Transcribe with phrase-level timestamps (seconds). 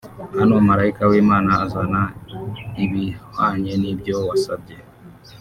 [0.37, 2.01] Hano malayika w'Imana azana
[2.83, 4.75] ibihwanye n'ibyo wasabye